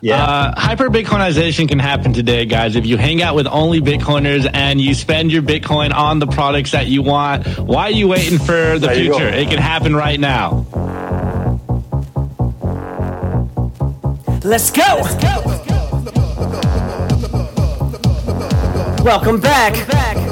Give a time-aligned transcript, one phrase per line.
[0.00, 0.22] Yeah.
[0.22, 2.76] Uh, hyper Bitcoinization can happen today, guys.
[2.76, 6.70] If you hang out with only Bitcoiners and you spend your Bitcoin on the products
[6.70, 9.18] that you want, why are you waiting for the There go.
[9.18, 9.28] future?
[9.28, 10.64] It can happen right now.
[14.44, 15.02] Let's go.
[19.04, 19.74] Welcome back.
[19.88, 20.27] My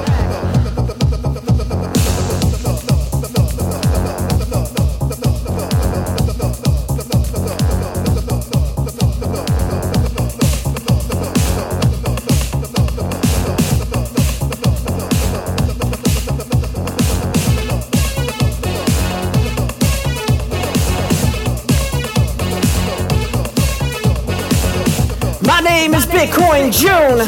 [25.89, 27.21] name is Bitcoin June.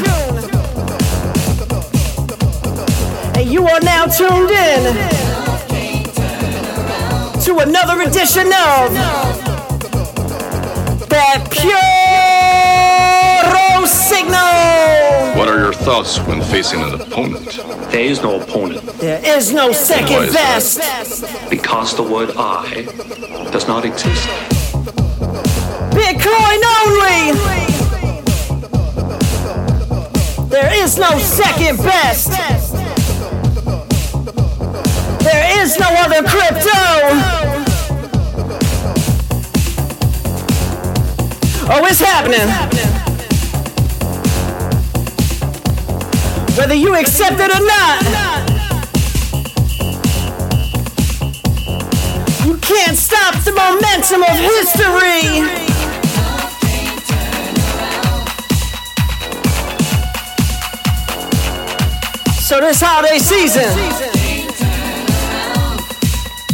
[3.37, 4.95] And you are now tuned in
[7.43, 8.93] to another edition of
[11.07, 11.79] that Puro
[13.85, 15.37] Signal.
[15.39, 17.45] What are your thoughts when facing an opponent?
[17.91, 20.59] There is no opponent There is no second is that?
[20.77, 21.49] best.
[21.49, 22.83] because the word I
[23.51, 24.27] does not exist.
[25.95, 27.78] Bitcoin only.
[30.49, 32.31] There is no second best.
[35.23, 36.79] There is no other crypto.
[41.71, 42.49] Oh, it's happening.
[46.57, 48.01] Whether you accept it or not,
[52.43, 55.58] you can't stop the momentum of history.
[62.49, 63.69] So this holiday season,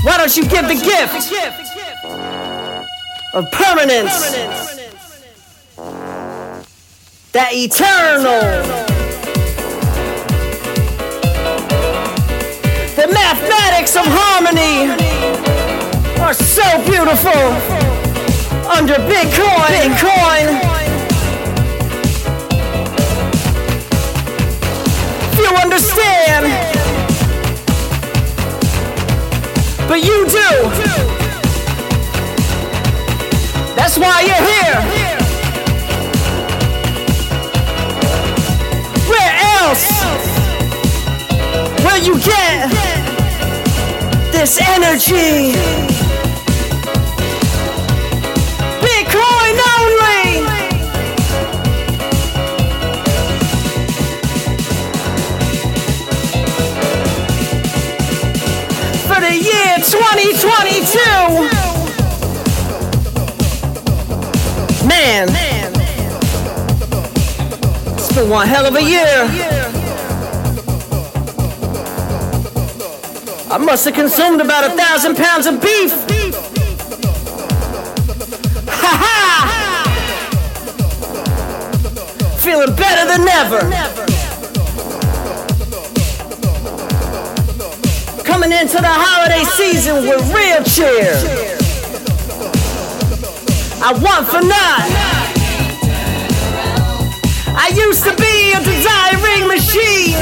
[0.04, 1.32] why don't you give the gift
[3.34, 4.12] of permanence,
[7.32, 8.42] that eternal,
[12.98, 14.92] the mathematics of harmony
[16.22, 17.40] are so beautiful
[18.70, 19.96] under Bitcoin.
[19.96, 20.75] Bitcoin.
[25.46, 26.46] You understand,
[29.88, 30.50] but you do.
[33.76, 34.82] That's why you're here.
[39.12, 39.88] Where else
[41.84, 42.72] will you get
[44.32, 45.95] this energy?
[68.36, 69.24] One hell of a year.
[73.50, 75.94] I must have consumed about a thousand pounds of beef.
[78.68, 79.14] Ha ha!
[82.40, 83.62] Feeling better than ever.
[88.26, 91.16] coming into the holiday season with real cheer.
[93.82, 95.15] I want for naught.
[97.66, 100.22] I used to be a desiring machine.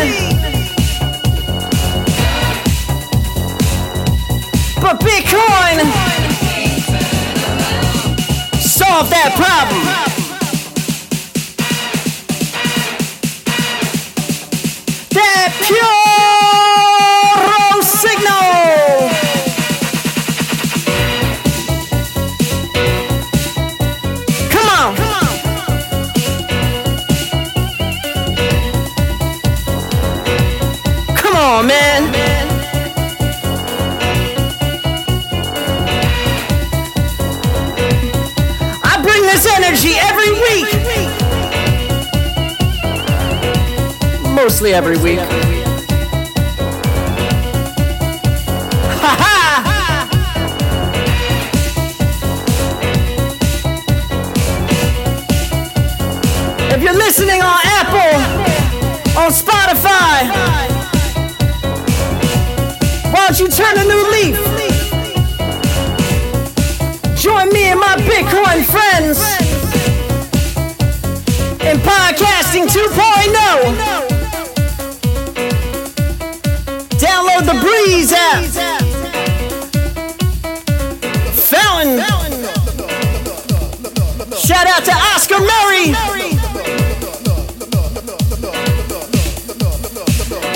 [4.80, 5.84] But Bitcoin
[8.62, 9.84] solved that problem.
[15.12, 15.93] That pure
[39.73, 40.67] energy every week.
[44.35, 45.20] Mostly every week.
[56.69, 58.19] If you're listening on Apple,
[59.19, 60.29] on Spotify,
[63.11, 64.37] why don't you turn a new leaf?
[67.16, 69.42] Join me and my Bitcoin friends
[71.84, 73.74] Podcasting 2.0.
[76.97, 78.44] Download the Breeze app.
[81.35, 82.00] Fountain.
[84.38, 85.94] Shout out to Oscar Merry.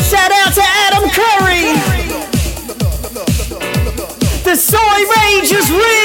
[0.03, 1.73] Shout out to Adam Curry.
[4.43, 5.96] The soy rage is real.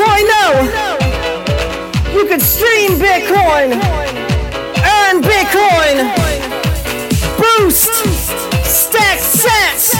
[0.00, 0.70] Podcasting
[2.10, 3.72] 2.0, you could stream Bitcoin,
[4.82, 6.10] earn Bitcoin,
[7.38, 7.92] boost,
[8.64, 9.94] stack sats,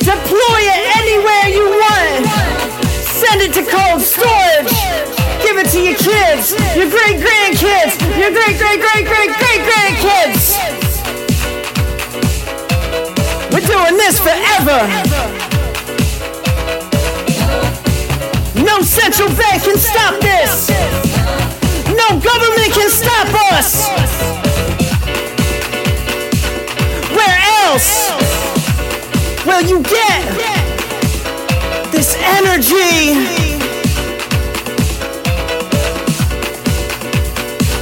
[0.00, 2.26] deploy it anywhere you want,
[3.04, 4.72] send it to cold storage,
[5.42, 10.54] give it to your kids, your great grandkids, your great great great great great grandkids.
[13.52, 15.43] We're doing this forever.
[18.64, 20.70] No central bank can stop this.
[21.88, 23.88] No government can stop us.
[27.10, 28.10] Where else
[29.44, 30.24] will you get
[31.92, 33.52] this energy?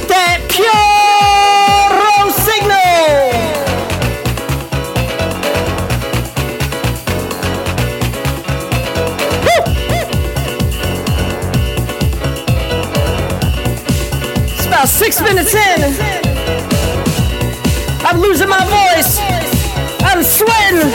[0.09, 0.92] That pure
[14.83, 15.81] about six minutes in.
[18.05, 19.17] I'm losing my voice.
[20.03, 20.91] I'm sweating.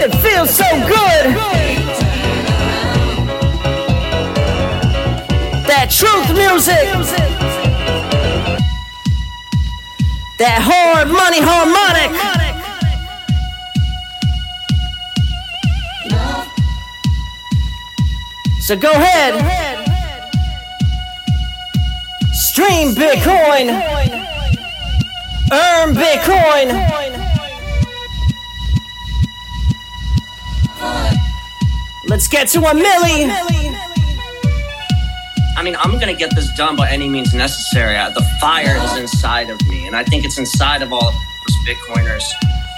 [0.00, 1.36] It feels so good.
[5.66, 6.88] That truth music.
[10.38, 12.16] That hard money harmonic.
[18.62, 19.79] So go ahead.
[22.60, 23.70] Stream Bitcoin.
[25.50, 26.68] Earn Bitcoin.
[32.06, 33.30] Let's get to a milli.
[35.56, 37.96] I mean, I'm gonna get this done by any means necessary.
[37.96, 41.14] Uh, The fire is inside of me, and I think it's inside of all of
[41.14, 42.24] us Bitcoiners.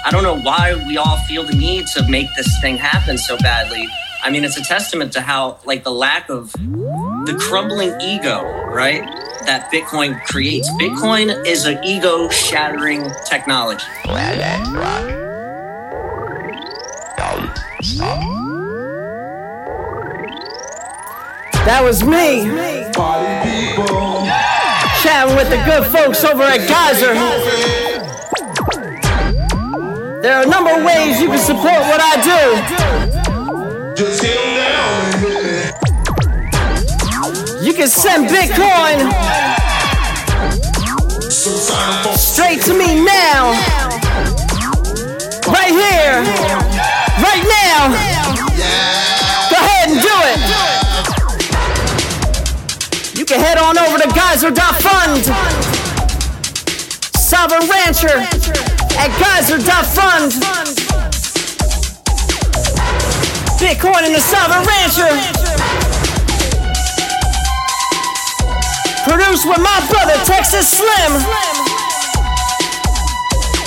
[0.04, 3.36] I don't know why we all feel the need to make this thing happen so
[3.38, 3.88] badly.
[4.22, 9.02] I mean, it's a testament to how, like, the lack of the crumbling ego, right?
[9.46, 10.70] That Bitcoin creates.
[10.72, 13.84] Bitcoin is an ego shattering technology.
[21.64, 22.44] That was me.
[25.02, 27.14] Chatting with the good folks over at Geyser.
[30.22, 32.62] There are a number of ways you can support what I do.
[37.72, 39.00] You can send Bitcoin
[42.14, 43.52] straight to me now.
[45.48, 46.20] Right here.
[47.16, 47.88] Right now.
[49.48, 50.38] Go ahead and do it.
[53.18, 55.24] You can head on over to geyser.fund.
[57.16, 58.18] Sovereign Rancher
[58.98, 60.32] at geyser.fund.
[63.58, 65.41] Bitcoin in the Sovereign Rancher.
[69.04, 71.12] Produced with my brother Texas Slim.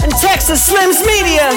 [0.01, 1.49] And Texas Slim's Media.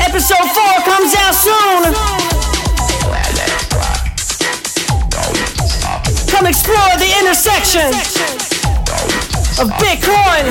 [0.00, 1.94] Episode 4 comes out soon.
[6.28, 7.88] Come explore the intersection
[9.58, 10.44] of Bitcoin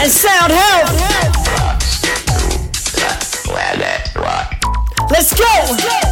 [0.00, 1.34] and sound health.
[5.10, 6.03] Let's go!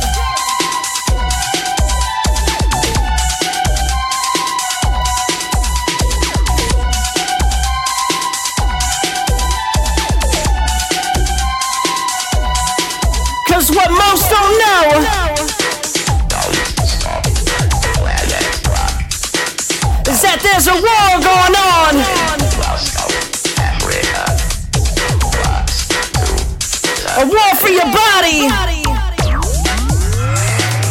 [27.62, 28.50] For your body.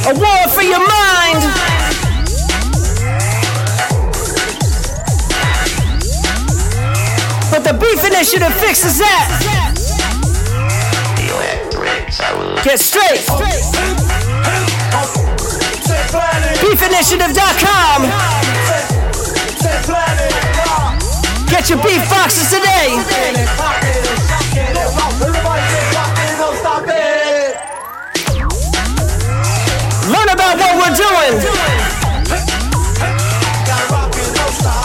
[0.07, 1.41] A war for your mind.
[7.51, 9.27] But the Beef Initiative fixes that.
[12.63, 13.19] Get straight.
[16.61, 18.01] Beefinitiative.com.
[21.49, 22.95] Get your beef boxes today.
[30.53, 31.33] About what we're doing.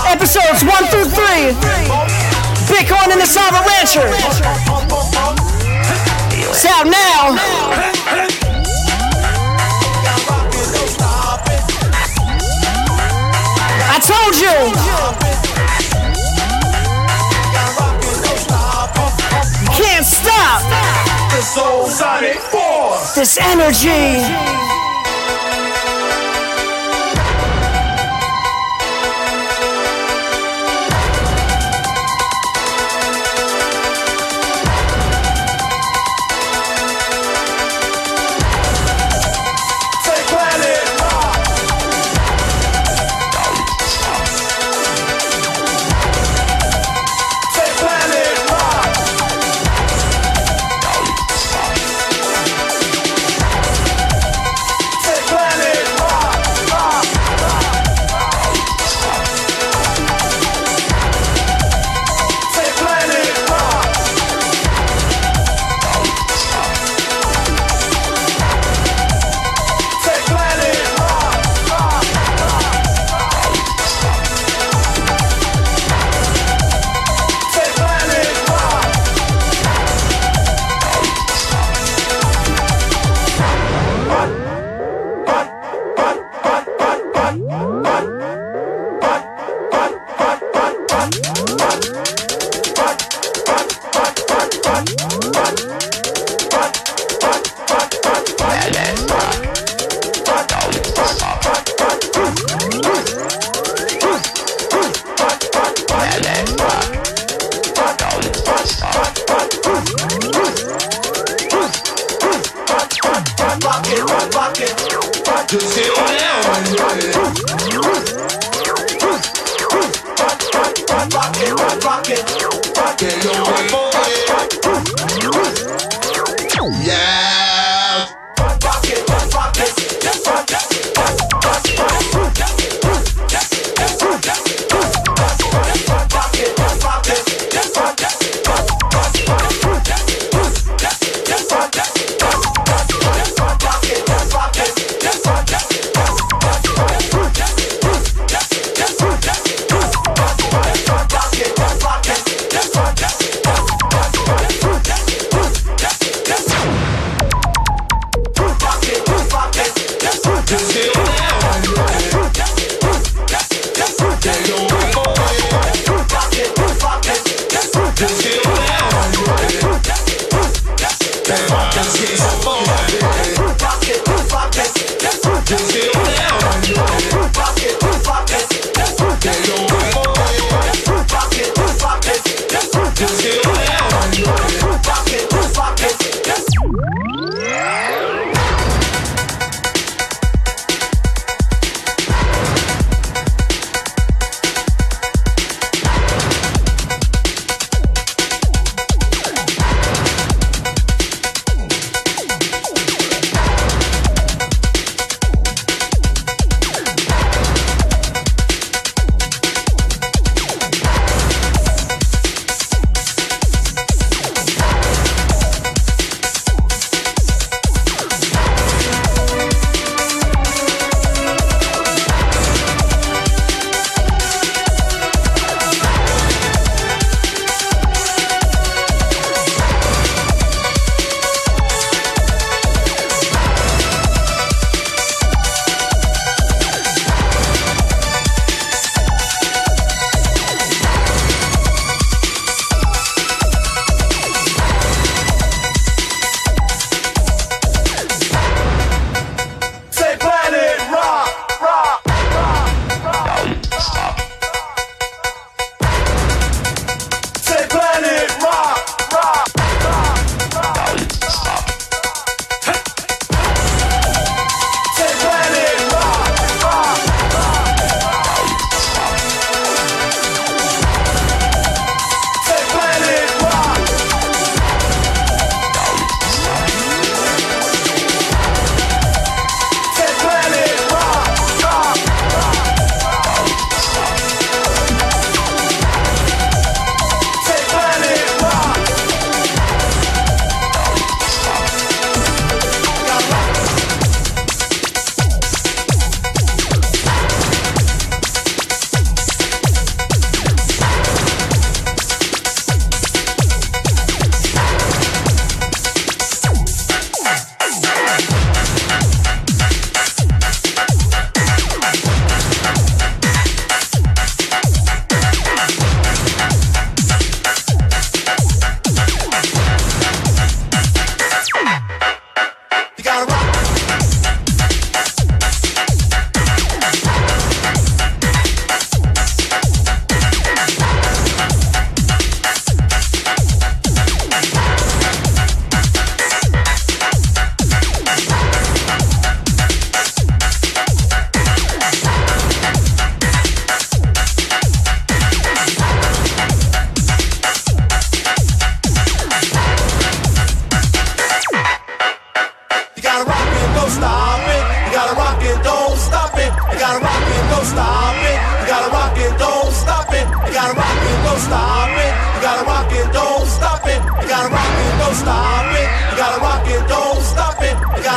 [0.06, 1.54] Episodes 1 through 3.
[2.70, 4.08] Bitcoin in the Sovereign Rancher.
[6.48, 7.36] It's out now.
[13.88, 14.56] I told you.
[19.74, 20.62] Can't stop.
[21.30, 23.14] The Soul Sonic Force.
[23.14, 24.85] This energy.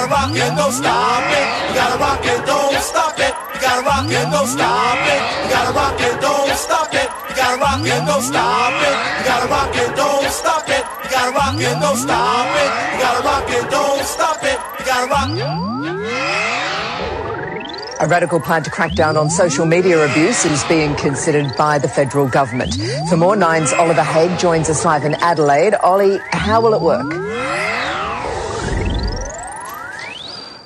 [0.10, 1.46] Rock it, don't stop it.
[1.70, 3.34] You gotta rock it, don't stop it.
[3.54, 5.22] You gotta rock it, don't stop it.
[5.44, 7.08] You gotta rock it, don't stop it.
[7.30, 8.96] You gotta rock it, don't stop it.
[9.20, 10.84] You gotta rock it, don't stop it.
[11.04, 12.70] You gotta rock it, don't stop it.
[12.92, 14.58] You gotta rock it, don't stop it.
[14.80, 15.30] You gotta rock.
[18.02, 21.90] A radical plan to crack down on social media abuse is being considered by the
[21.90, 22.74] federal government.
[23.10, 25.76] For more, Nine's Oliver Haig joins us live in Adelaide.
[25.84, 27.29] Ollie, how will it work?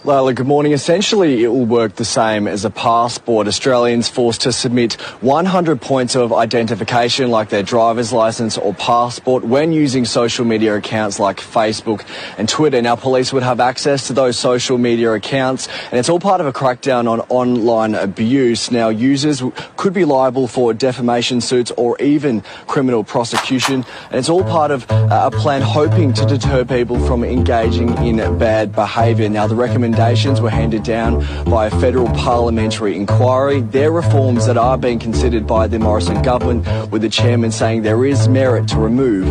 [0.05, 0.73] Lila, good morning.
[0.73, 3.47] Essentially, it will work the same as a passport.
[3.47, 9.71] Australians forced to submit 100 points of identification, like their driver's license or passport, when
[9.71, 12.05] using social media accounts like Facebook
[12.37, 12.81] and Twitter.
[12.81, 16.47] Now, police would have access to those social media accounts, and it's all part of
[16.47, 18.71] a crackdown on online abuse.
[18.71, 19.41] Now, users
[19.77, 24.85] could be liable for defamation suits or even criminal prosecution, and it's all part of
[24.91, 29.29] uh, a plan hoping to deter people from engaging in bad behaviour.
[29.29, 33.61] Now, the recommendation recommendations were handed down by a federal parliamentary inquiry.
[33.61, 38.03] They're reforms that are being considered by the Morrison government, with the chairman saying there
[38.03, 39.27] is merit to remove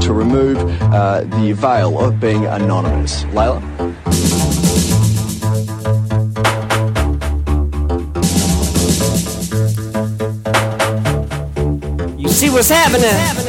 [0.00, 3.24] to remove uh, the veil of being anonymous.
[3.34, 3.60] Layla.
[12.16, 13.47] You see what's happening?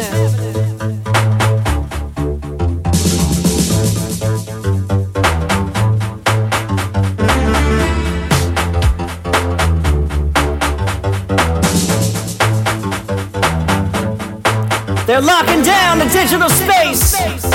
[15.20, 17.49] They're locking down the digital space.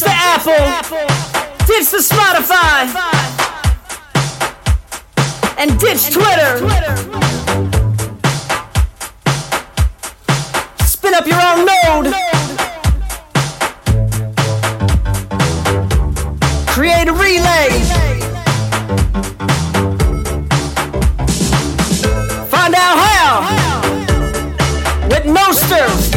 [0.00, 0.66] Ditch the Apple,
[1.66, 2.88] ditch the Spotify,
[5.58, 6.58] and ditch Twitter.
[10.86, 12.14] Spin up your own node.
[16.68, 17.68] Create a relay.
[22.48, 23.40] Find out how
[25.08, 26.09] with Nostr.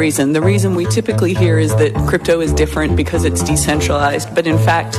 [0.00, 0.32] Reason.
[0.32, 4.56] The reason we typically hear is that crypto is different because it's decentralized, but in
[4.56, 4.98] fact,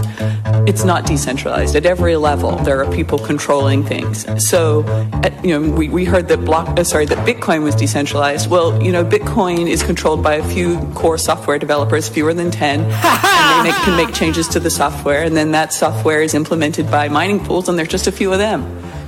[0.69, 1.75] it's not decentralized.
[1.75, 4.15] At every level, there are people controlling things.
[4.47, 4.83] So,
[5.23, 8.49] at, you know, we, we heard that block, uh, sorry, that Bitcoin was decentralized.
[8.49, 12.79] Well, you know, Bitcoin is controlled by a few core software developers, fewer than 10,
[12.85, 16.91] and they make, can make changes to the software, and then that software is implemented
[16.91, 18.61] by mining pools, and there's just a few of them.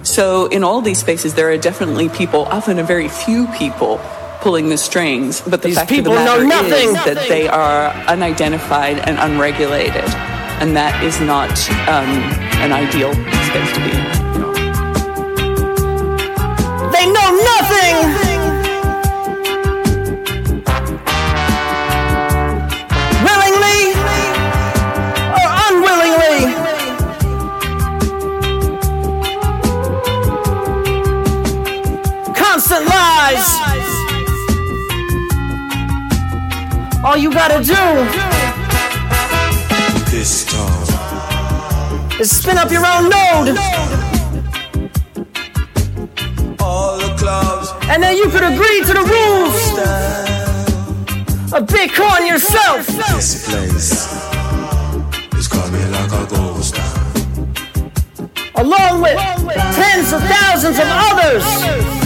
[0.03, 4.01] So, in all these spaces, there are definitely people, often a very few people,
[4.43, 5.41] pulling the strings.
[5.41, 6.89] But the These fact of the people know matter nothing.
[6.89, 10.03] is that they are unidentified and unregulated,
[10.61, 11.49] and that is not
[11.87, 12.11] um,
[12.61, 13.13] an ideal
[13.49, 14.22] space to be in.
[37.13, 37.75] All you gotta do
[40.09, 43.55] This time, is spin up your own node,
[46.59, 49.77] all the clubs and then you could agree to the rules
[51.53, 52.87] of Bitcoin yourself.
[52.87, 53.91] This place
[55.37, 57.53] is coming like a ghost town.
[58.55, 59.19] along with
[59.75, 62.02] tens of thousands of others.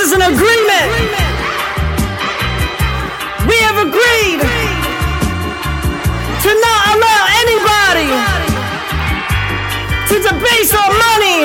[0.00, 0.90] Is an agreement.
[3.44, 4.40] We have agreed
[6.40, 8.08] to not allow anybody
[10.08, 11.38] to debase our money.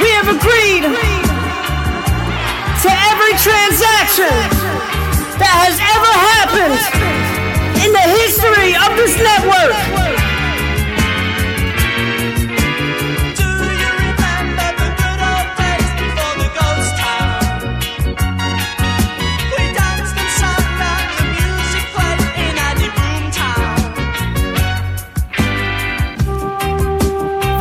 [0.00, 0.88] We have agreed
[2.80, 4.32] to every transaction
[5.36, 6.80] that has ever happened
[7.84, 10.15] in the history of this network.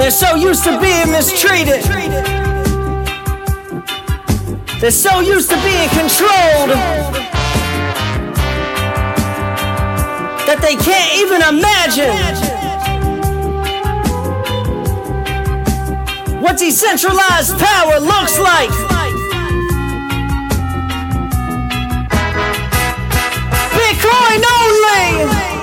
[0.05, 1.83] They're so used to being mistreated.
[4.79, 6.69] They're so used to being controlled
[10.45, 12.13] that they can't even imagine
[16.39, 18.69] what decentralized power looks like.
[23.73, 25.54] Bitcoin only!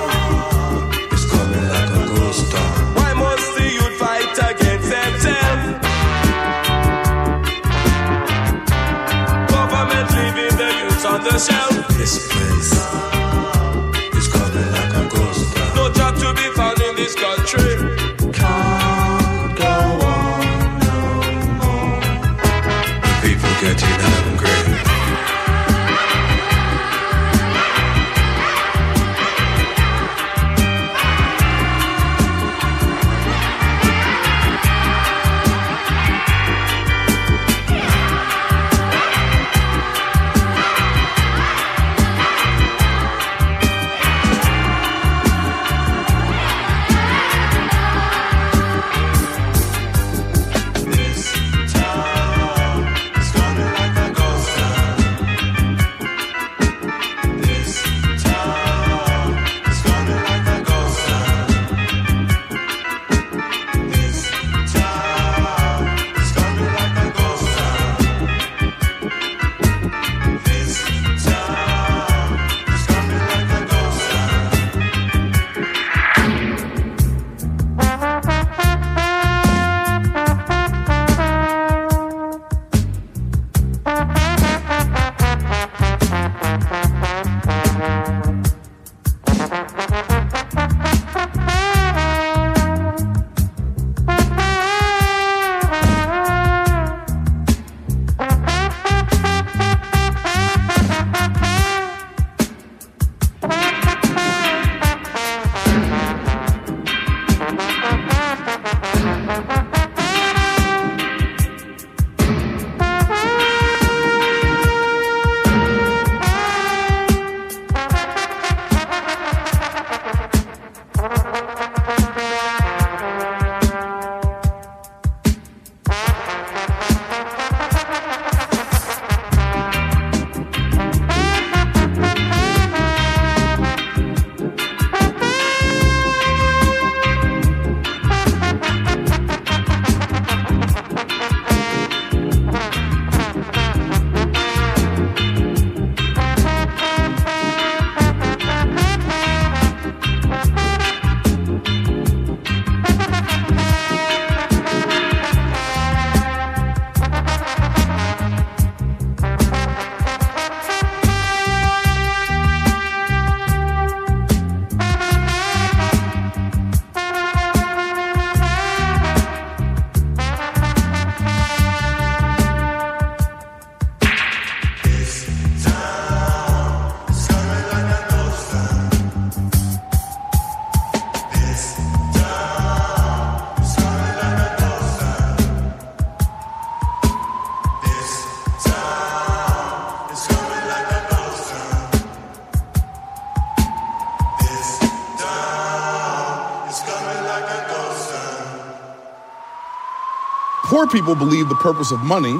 [200.93, 202.39] People believe the purpose of money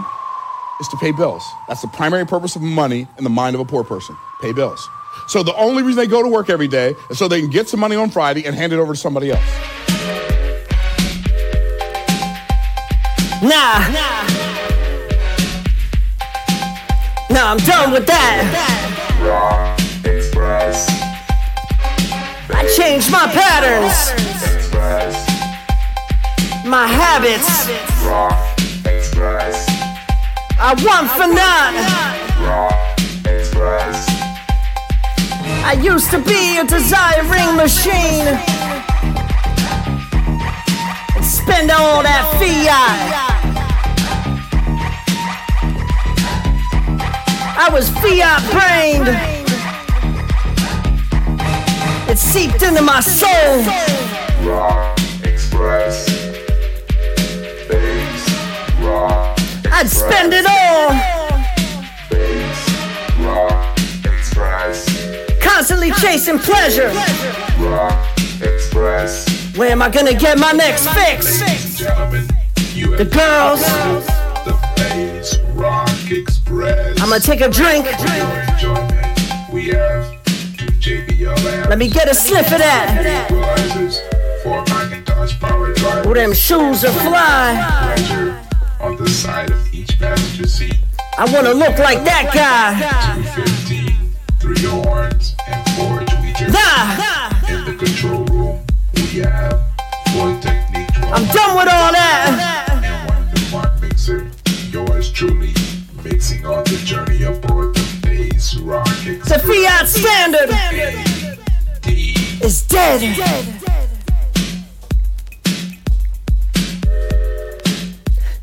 [0.79, 1.43] is to pay bills.
[1.67, 4.87] That's the primary purpose of money in the mind of a poor person pay bills.
[5.27, 7.67] So the only reason they go to work every day is so they can get
[7.67, 9.41] some money on Friday and hand it over to somebody else.
[13.41, 13.79] Nah.
[17.31, 18.43] Nah, I'm done with that.
[22.53, 24.11] I changed my patterns,
[26.65, 28.42] my habits.
[30.65, 31.75] I want for none.
[35.65, 38.27] I used to be a desiring machine.
[41.17, 43.23] And spend all that fiat.
[47.59, 49.09] I was fiat brained.
[52.09, 53.63] It seeped into my soul.
[59.83, 60.91] I'd spend it all.
[65.41, 66.89] Constantly chasing pleasure.
[69.57, 71.39] Where am I gonna get my next fix?
[72.95, 73.61] The girls.
[77.01, 77.85] I'm gonna take a drink.
[81.67, 83.27] Let me get a sniff of that.
[86.05, 88.39] Oh, them shoes are fly.
[89.83, 90.77] On the side of each passenger seat.
[91.17, 92.79] I wanna look like that guy.
[93.21, 96.53] 215, three horns, and four tweeters.
[96.53, 97.49] Nah.
[97.49, 98.65] In the control room,
[98.95, 99.59] we have
[100.15, 100.89] one technique.
[101.11, 102.69] I'm done with all that.
[102.71, 104.29] And one Mark mixer.
[104.71, 105.53] Yours truly,
[106.03, 110.49] mixing on the journey aboard the bass rock The fiat standard
[112.43, 113.01] is dead.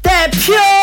[0.03, 0.80] That pure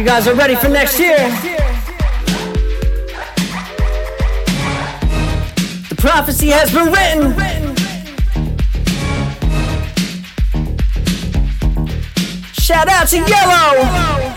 [0.00, 1.18] you guys are ready for next year.
[5.88, 7.36] The prophecy has been written.
[12.54, 14.29] Shout out to Yellow.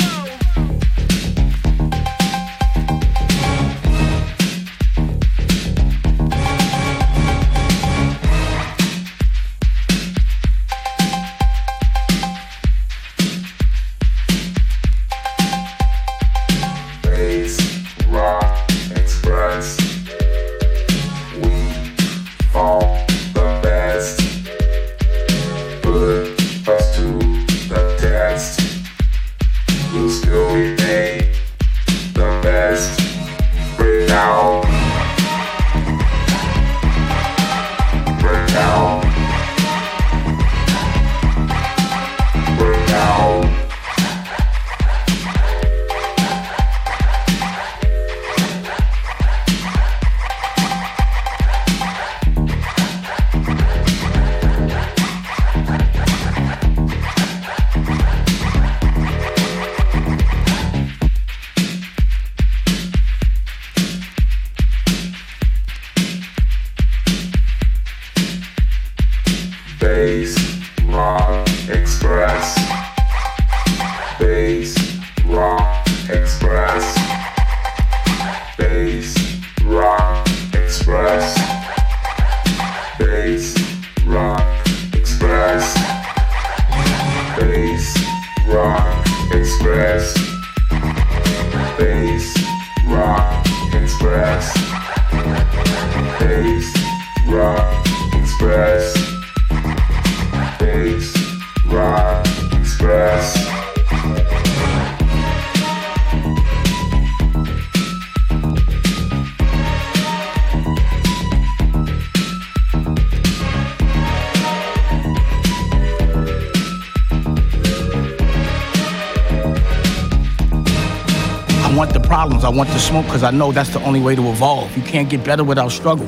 [123.01, 124.75] Because I know that's the only way to evolve.
[124.77, 126.05] You can't get better without struggle.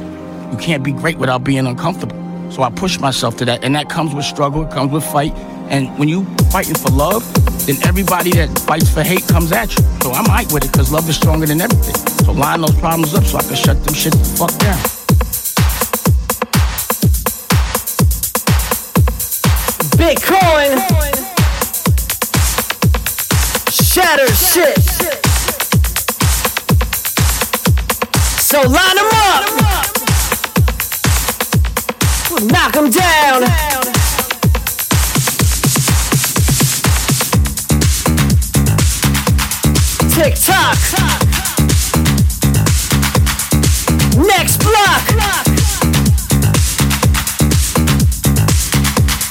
[0.52, 2.15] You can't be great without being uncomfortable.
[2.52, 4.63] So I push myself to that, and that comes with struggle.
[4.63, 5.34] It comes with fight.
[5.69, 7.24] And when you fighting for love,
[7.65, 9.84] then everybody that fights for hate comes at you.
[10.04, 11.95] So I'm right with it because love is stronger than everything.
[12.24, 14.78] So line those problems up so I can shut them shit the fuck down.
[19.98, 20.78] Bitcoin.
[23.71, 25.24] Shatter shit.
[28.45, 29.43] So line them up.
[32.29, 33.41] We'll knock them down.
[40.12, 40.77] Tick tock.
[44.15, 45.02] Next block.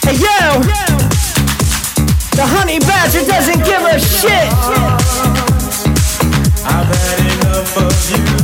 [0.03, 0.61] Hey yo,
[2.33, 4.51] the honey badger doesn't give a shit.
[6.67, 8.44] I've had enough of you.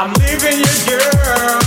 [0.00, 1.58] I'm leaving you, girl.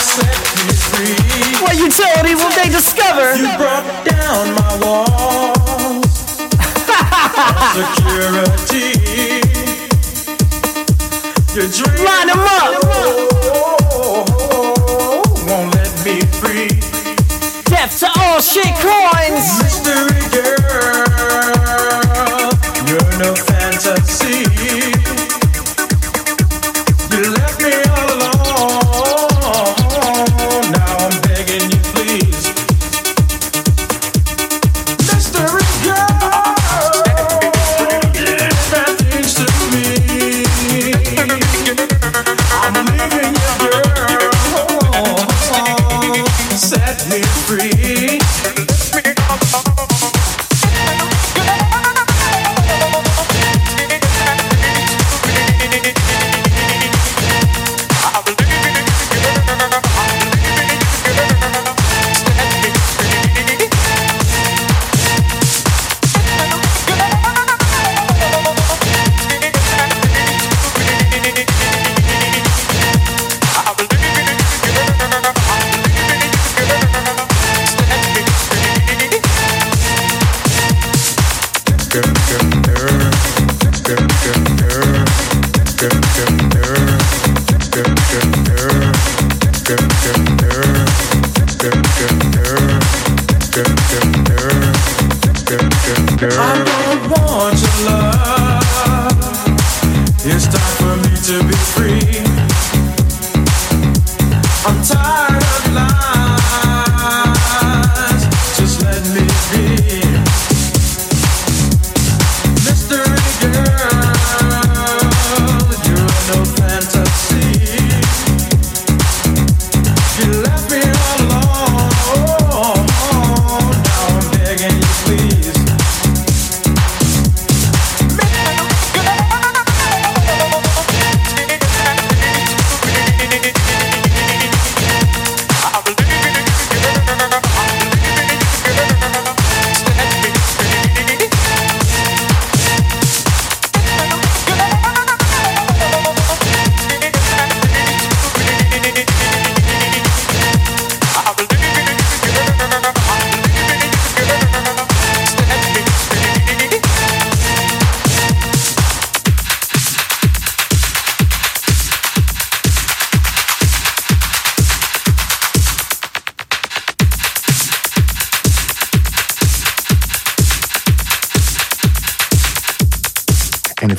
[0.00, 0.32] Set
[0.64, 1.60] me free.
[1.60, 3.36] What utility will they discover?
[3.36, 6.08] You brought down my walls.
[7.76, 8.96] Security.
[11.54, 11.68] Your.
[12.06, 12.80] Line 'em up.
[15.46, 16.72] Won't let me free.
[17.64, 19.58] Death to all shit coins.
[19.60, 21.05] Mystery girl.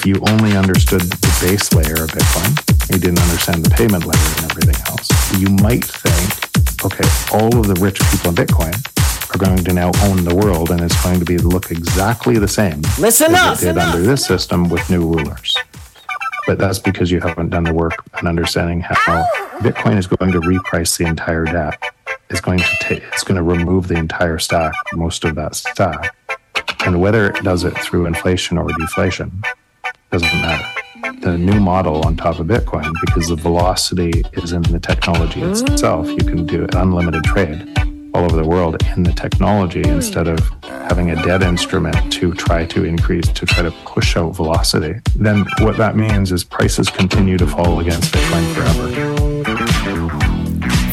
[0.07, 2.55] You only understood the base layer of Bitcoin,
[2.89, 7.03] you didn't understand the payment layer and everything else, you might think, okay,
[7.35, 8.71] all of the rich people in Bitcoin
[9.35, 12.47] are going to now own the world and it's going to be look exactly the
[12.47, 13.57] same Listen as up.
[13.57, 15.57] it did under this system with new rulers.
[16.47, 19.25] But that's because you haven't done the work and understanding how
[19.59, 21.77] Bitcoin is going to reprice the entire debt.
[22.29, 26.15] It's going to take it's going to remove the entire stack, most of that stack.
[26.85, 29.43] And whether it does it through inflation or deflation
[30.11, 30.65] doesn't matter.
[31.21, 36.07] The new model on top of Bitcoin, because the velocity is in the technology itself,
[36.07, 37.77] you can do unlimited trade
[38.13, 42.65] all over the world in the technology instead of having a dead instrument to try
[42.65, 44.99] to increase, to try to push out velocity.
[45.15, 48.87] Then what that means is prices continue to fall against Bitcoin forever.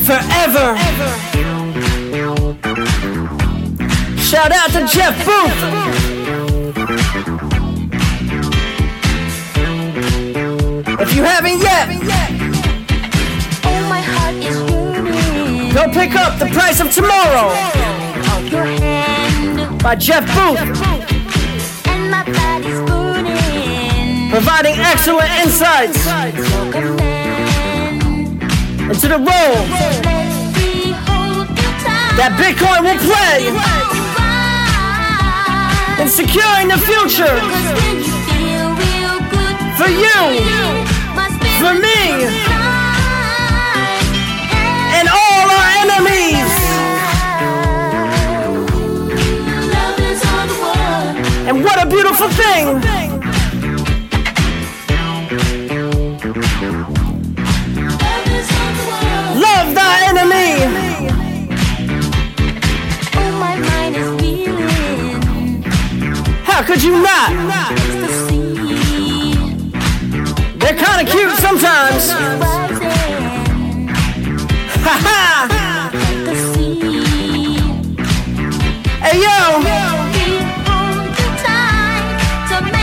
[0.04, 0.76] Forever.
[4.18, 6.53] Shout out to Jeff Booth.
[11.06, 11.86] If you haven't yet,
[15.74, 17.50] go pick up The Price of Tomorrow.
[19.82, 20.58] By Jeff Booth.
[24.30, 26.06] Providing excellent insights
[28.88, 29.60] into the role
[32.16, 33.52] that Bitcoin will play
[36.02, 38.04] in securing the future
[39.76, 40.83] for you,
[41.64, 42.00] for me,
[44.98, 46.50] and all our enemies.
[51.48, 52.66] And what a beautiful thing!
[59.46, 60.52] Love thy enemy.
[66.44, 68.33] How could you not?
[70.74, 72.10] They're kind of cute sometimes.
[74.82, 75.46] Ha ha!
[78.98, 79.38] Hey yo!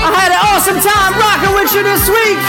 [0.04, 2.40] I had an awesome time rocking with you this week.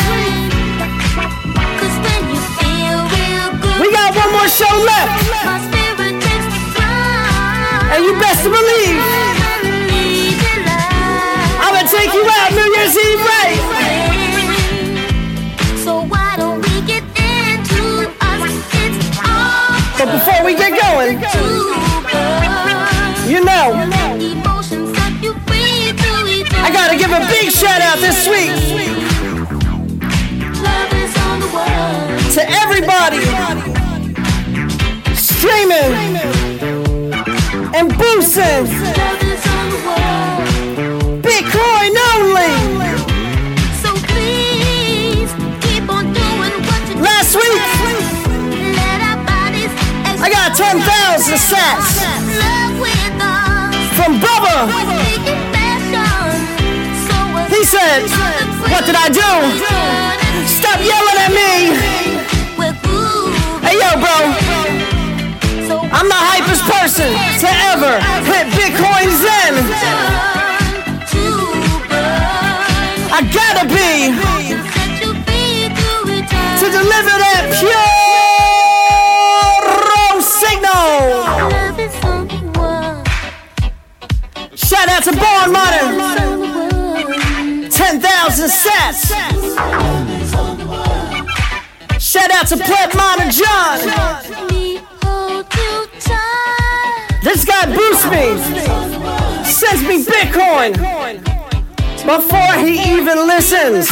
[3.81, 5.27] We got one more show left.
[7.91, 8.92] And you best believe
[27.13, 28.51] give a big shout out this week.
[32.35, 33.21] To everybody.
[35.15, 35.93] Streaming.
[37.75, 38.67] And boosting.
[41.21, 42.55] Bitcoin only.
[43.83, 47.03] So please keep on doing what you do.
[47.03, 47.63] Last week,
[50.21, 51.93] I got 10,000 sats.
[53.97, 55.52] From Bubba.
[57.63, 58.03] Said,
[58.69, 59.31] What did I do?
[60.47, 61.73] Stop yelling at me.
[63.63, 64.17] Hey, yo, bro.
[65.95, 67.09] I'm the hypest person
[67.41, 69.55] to ever hit Bitcoin Zen.
[73.15, 74.11] I gotta be
[76.59, 78.13] to deliver that pure
[80.21, 80.93] signal.
[84.57, 86.72] Shout out to Born Modern.
[87.03, 89.11] 10,000 sats.
[92.01, 93.79] Shout out to Pleb Modern John.
[97.23, 98.37] This guy boosts me,
[99.45, 100.75] sends me Bitcoin
[102.05, 103.89] before he even listens.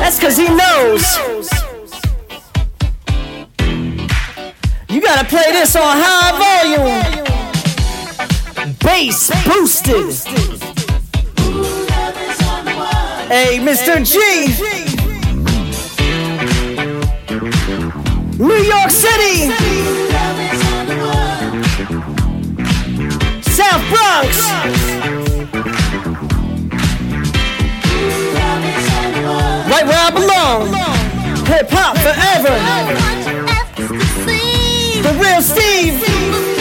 [0.00, 1.04] That's because he knows.
[4.88, 7.13] You gotta play this on high volume.
[8.94, 10.14] Bass boosted.
[13.26, 13.98] Hey, Mr.
[14.06, 14.14] G.
[18.38, 19.50] New York City.
[23.42, 24.38] South Bronx.
[29.72, 30.68] Right where I belong.
[31.46, 32.54] Hip hop forever.
[35.02, 36.53] The real Steve.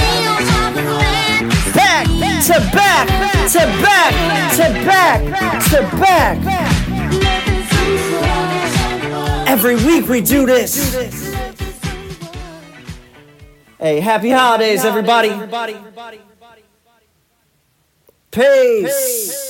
[2.44, 3.08] To back
[3.54, 4.14] to back
[4.58, 5.22] to back
[5.70, 6.38] to back.
[9.48, 10.94] Every week we do this.
[13.80, 15.30] Hey, happy holidays, everybody.
[18.32, 19.43] Peace.